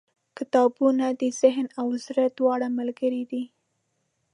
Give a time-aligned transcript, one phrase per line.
[0.37, 3.43] •کتابونه د ذهن او زړه دواړو ملګري دي.